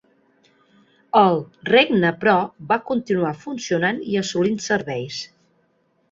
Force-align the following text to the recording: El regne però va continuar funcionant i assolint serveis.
El 1.19 1.35
regne 1.67 2.09
però 2.23 2.33
va 2.71 2.77
continuar 2.87 3.33
funcionant 3.43 3.99
i 4.13 4.17
assolint 4.23 4.57
serveis. 4.69 5.21